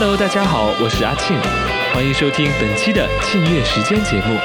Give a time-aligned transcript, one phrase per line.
[0.00, 1.36] Hello，大家好，我是阿庆，
[1.92, 4.38] 欢迎收听本期的庆月时间节目。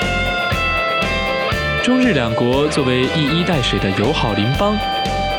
[1.84, 4.76] 中日两国作为一衣带水的友好邻邦，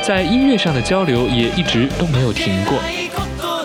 [0.05, 2.79] 在音乐上的交流也一直都没有停过。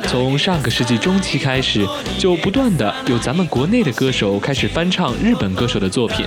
[0.08, 6.26] 从上个世纪中期开始，就不断的有咱们国内的歌手开始翻唱日本歌手的作品。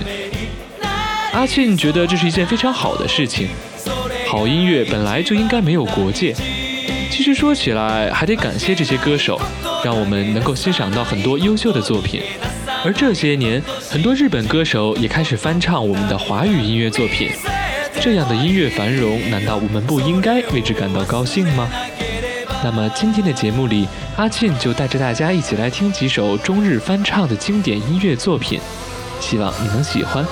[1.33, 3.49] 阿庆觉得这是一件非常好的事情。
[4.25, 6.33] 好音乐本来就应该没有国界。
[7.11, 9.39] 其实说起来，还得感谢这些歌手，
[9.83, 12.21] 让我们能够欣赏到很多优秀的作品。
[12.85, 17.29] 而这些年，很多日本歌手也开始翻唱我们的华语音乐作品。
[18.01, 21.69] 这样的音乐繁荣，难道我们不应该为之感到高兴吗？
[22.63, 28.59] 那么今天的节目里，阿庆就带着大家一起来听几首中日翻唱的经典音乐作品，
[29.19, 30.25] 希望你能喜欢。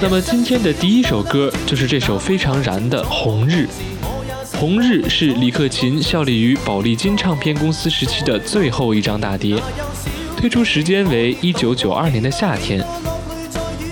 [0.00, 3.54] 那么今天的第一首歌就是这首非常燃的《红日》。
[4.62, 9.60] 《红日》是李克勤效力于宝丽金唱片公司时期的最后一张大碟。
[10.36, 12.80] 推出时间为一九九二年的夏天，《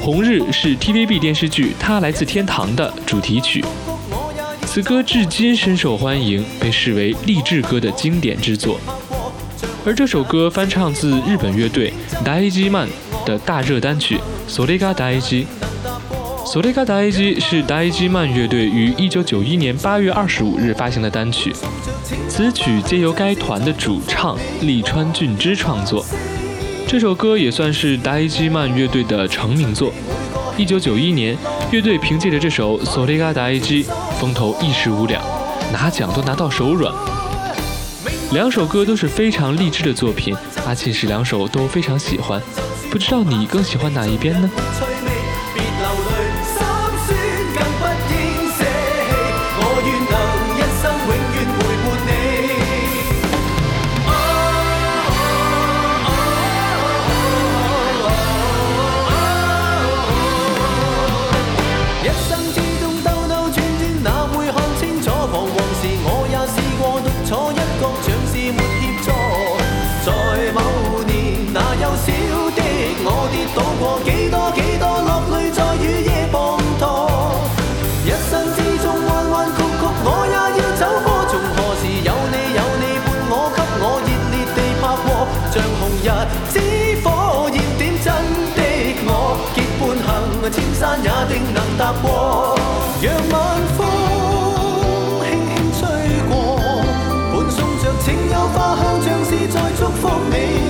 [0.01, 3.65] 红日》是 TVB 电视剧《他来自天堂》的主题曲。
[4.65, 8.79] 此歌至今深受欢迎，被视为励志歌的经典之作。
[9.85, 11.93] 而这首歌翻唱自日本乐队
[12.25, 12.89] Daiji Man
[13.27, 15.47] 的大热单曲《Soligadaiji
[16.51, 16.53] Daiji》。
[16.53, 21.55] So Le Ga Daiji 是 Daiji Man 乐队于一九九一年八月二十五日发行的单曲。
[22.29, 26.05] 此曲皆由该团的主唱利川俊之创作。
[26.89, 29.92] 这首歌也算是达伊基曼乐队的成名作。
[30.57, 31.37] 一九九一年，
[31.70, 33.85] 乐队凭借着这首《索利嘎达伊基》
[34.19, 35.23] 风头一时无两，
[35.73, 36.92] 拿奖都拿到手软。
[38.33, 42.41] 两首歌都是非常励志的作品，阿庆是两首都非常喜欢。
[42.91, 44.51] 不知道你更喜欢哪一边呢？
[90.51, 92.56] 千山也定能踏过，
[93.01, 93.40] 让晚
[93.77, 93.78] 风
[95.23, 95.80] 轻轻吹
[96.28, 96.34] 过，
[97.33, 100.70] 伴送着清幽花香，像是在祝福你。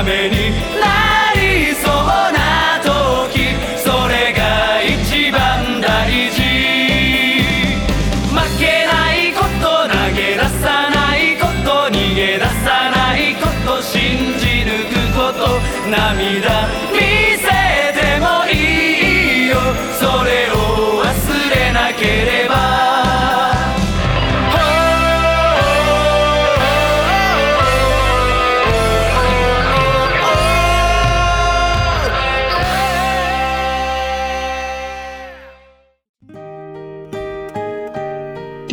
[0.00, 0.33] amén.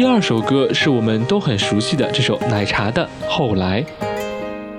[0.01, 3.85] 第二首歌是我们都很熟悉的这首《奶茶》的后来，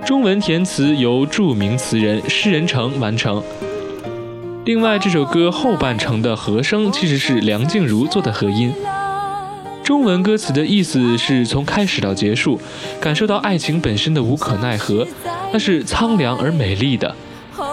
[0.05, 3.41] 中文填词由著名词人施人成完成。
[4.65, 8.75] 另外，这首歌后半程的和声其实是梁静茹做的和音。
[9.85, 12.61] 中文歌词的意思是从开始到结束，
[13.01, 15.07] 感受到爱情本身的无可奈何，
[15.53, 17.15] 那是苍凉而美丽的。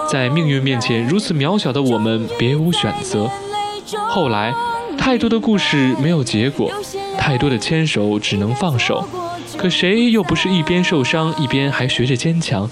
[0.08, 3.28] 在命运面前如此渺小的我们，别无选择。
[4.08, 4.54] 后来，
[5.00, 6.72] 太多的故事没有结果，
[7.30, 9.08] 太多的牵手只能放手。
[9.56, 12.68] 可谁又不是一边受伤一边还学着坚强？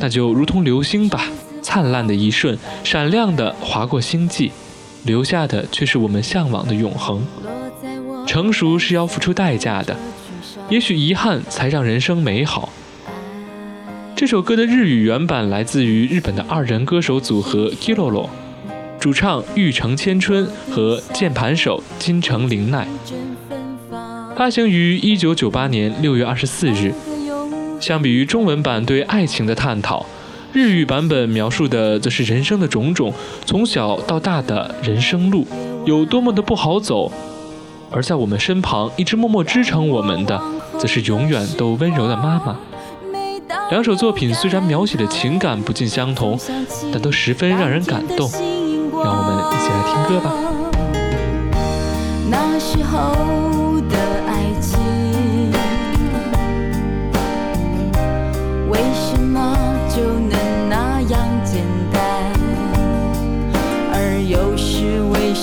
[0.00, 1.28] 那就如同流星吧。
[1.62, 4.50] 灿烂的一瞬，闪亮的划过星际，
[5.04, 7.24] 留下的却是我们向往的永恒。
[8.26, 9.96] 成熟是要付出代价的，
[10.68, 12.72] 也许遗憾才让人生美好。
[14.16, 18.28] 这首歌的日语原版来自于日本的二人歌手组合 Kilolo，
[18.98, 22.88] 主唱玉城千春和键盘手金城玲奈，
[24.42, 26.92] 发行于一九九八年六月二十四日。
[27.78, 30.04] 相比于中文版对爱情的探讨。
[30.52, 33.14] 日语版本描述的则是人生的种种，
[33.46, 35.46] 从小到大的人生路
[35.84, 37.12] 有多么的不好走，
[37.92, 40.42] 而在我们身旁一直默默支撑我们的，
[40.76, 42.58] 则是永远都温柔的妈妈。
[43.70, 46.36] 两首作品虽然描写的情感不尽相同，
[46.92, 48.28] 但都十分让人感动。
[49.04, 50.34] 让我们一起来听歌吧。
[52.28, 53.51] 那时候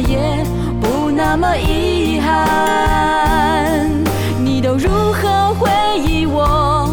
[0.00, 0.44] 也
[0.80, 3.88] 不那么遗憾。
[4.42, 6.90] 你都如何回忆我？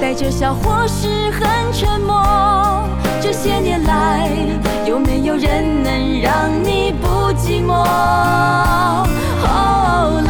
[0.00, 2.84] 带着笑或是很沉默？
[3.20, 4.28] 这些年来，
[4.86, 7.84] 有没有人能让你不寂寞？
[9.42, 10.20] 后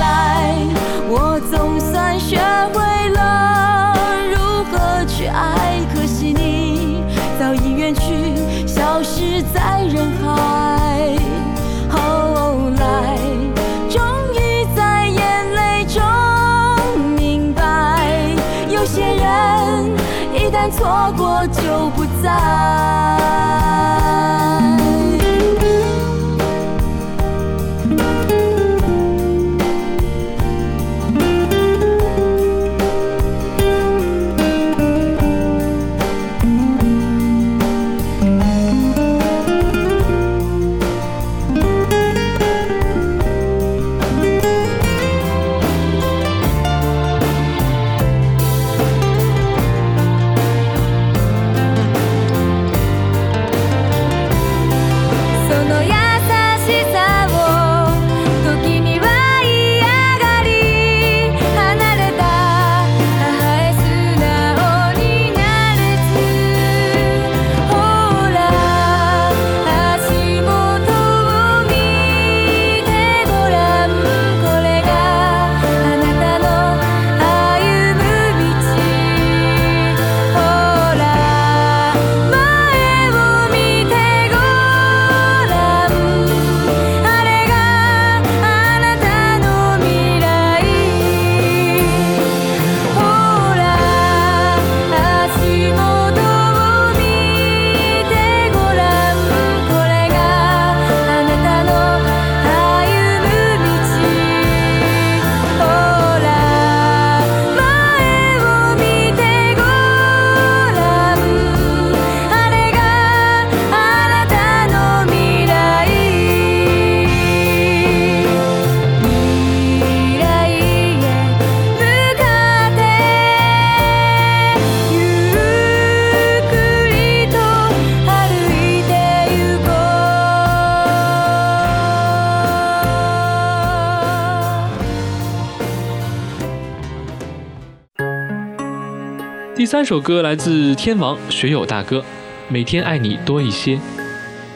[139.56, 142.00] 第三首歌来自天王学友大哥，
[142.46, 143.76] 《每天爱你多一些》，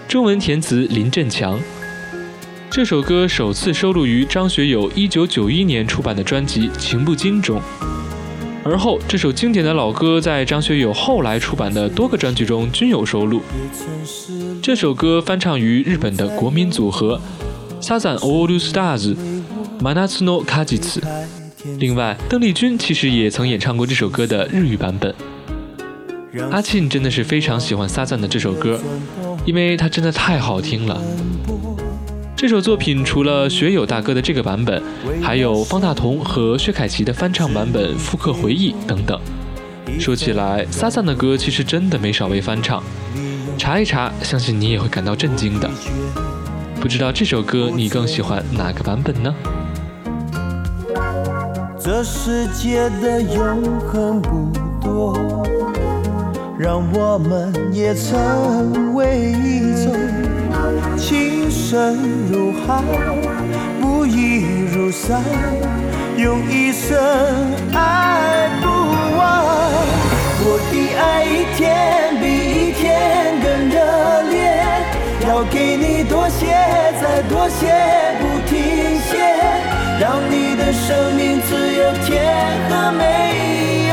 [0.07, 1.59] 中文填词林振强。
[2.71, 7.63] 这首歌首次收录于张学友1991年出版的专辑《情不禁》中，
[8.63, 13.41] 而后这首经典的老歌在张学友后来出版的多个专辑中均有收录。
[14.63, 17.19] 这首歌翻唱于日本的国民组合
[17.81, 19.17] Sasan All Stars
[19.81, 21.40] Manatsuno k a j i t s。
[21.79, 25.15] 另外，邓丽君其实也曾演唱过这首歌的日语版本。
[26.51, 28.81] 阿庆真的是非常喜欢 Sasan 的这首歌，
[29.45, 31.01] 因为它真的太好听了。
[32.35, 34.83] 这首作品除了学友大哥的这个版本，
[35.21, 39.21] 还有方大同和薛凯琪的翻唱版本《复刻回忆》等等。
[39.99, 42.83] 说起来，撒赞的歌其实真的没少被翻唱，
[43.59, 45.69] 查一查，相信你也会感到震惊的。
[46.81, 49.35] 不知道这首歌你更喜欢哪个版本呢？
[51.83, 54.51] 这世界的永恒不
[54.83, 55.17] 多，
[56.59, 59.97] 让我们也成为一种。
[60.99, 61.97] 情深
[62.31, 62.83] 如海，
[63.81, 65.23] 不移如山，
[66.19, 66.99] 用一生
[67.73, 68.67] 爱不
[69.17, 69.43] 完。
[70.43, 73.81] 我的爱一天比一天更热
[74.29, 74.37] 烈，
[75.27, 76.45] 要给你多些，
[77.01, 77.73] 再多些，
[78.21, 79.17] 不停歇，
[80.01, 82.25] 让你的生命只有甜
[82.71, 83.93] 和没有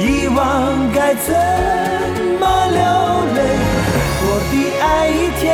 [0.00, 1.32] 遗忘，该怎
[2.40, 2.82] 么流
[3.36, 3.38] 泪？
[4.26, 5.46] 我的爱一天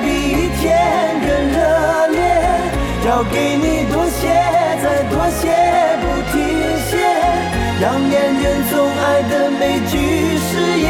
[0.00, 0.64] 比一天
[1.20, 1.58] 更热
[2.08, 2.18] 烈，
[3.06, 4.32] 要给你多些，
[4.82, 5.44] 再多些，
[6.00, 6.02] 不
[6.32, 6.34] 停
[6.88, 6.96] 歇，
[7.82, 9.92] 让恋人总爱的每句
[10.40, 10.48] 誓
[10.80, 10.88] 言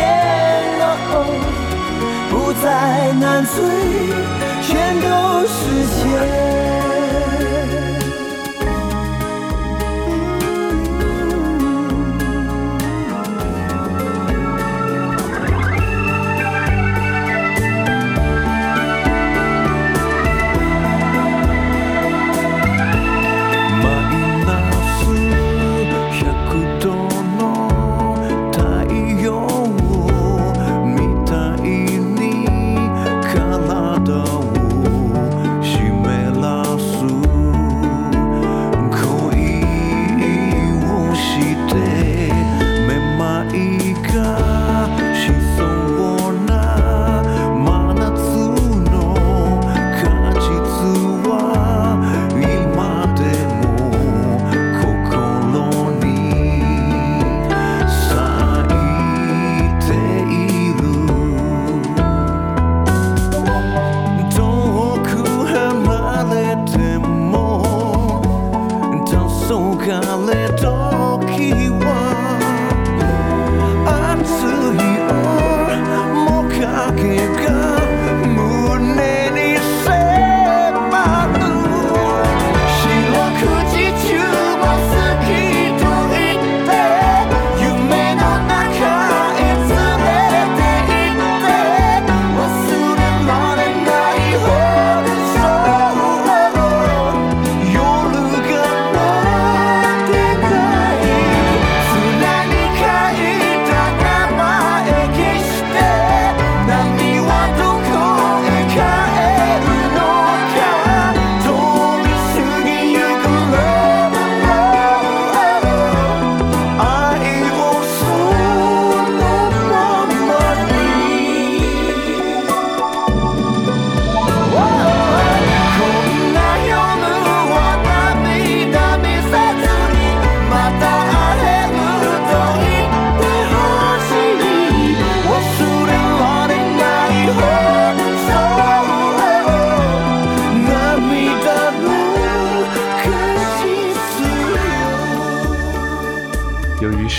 [1.10, 1.12] 哦，
[2.30, 3.52] 不再难追，
[4.62, 4.70] 全
[5.02, 5.52] 都实
[5.90, 6.33] 现。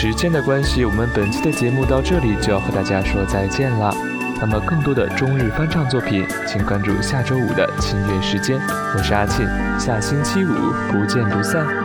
[0.06, 3.92] 时间的关系，我们本期的节目到这里就要和大家说再见了。
[4.40, 8.56] 那么更多的中日翻唱作品，请关注下周五的清月时间。
[8.96, 9.48] 我是阿庆，
[9.80, 10.54] 下星期五
[10.92, 11.85] 不见不散。